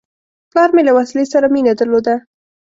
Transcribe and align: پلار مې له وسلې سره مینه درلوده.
پلار 0.51 0.69
مې 0.75 0.81
له 0.87 0.93
وسلې 0.97 1.25
سره 1.33 1.45
مینه 1.53 1.73
درلوده. 1.79 2.15